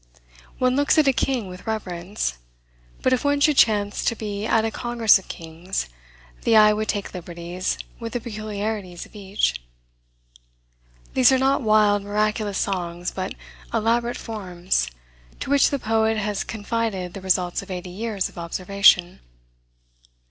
[0.57, 2.39] One looks at a king with reverence;
[3.03, 5.89] but if one should chance to be at a congress of kings,
[6.41, 9.61] the eye would take liberties with the peculiarities of each.
[11.13, 13.35] These are not wild miraculous songs, but
[13.71, 14.89] elaborate forms,
[15.39, 19.19] to which the poet has confided the results of eighty years of observation.